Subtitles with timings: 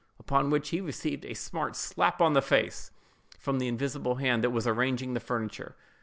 [0.19, 2.89] upon which he received a smart slap on the face,
[3.37, 5.75] from the invisible hand that was arranging the furniture.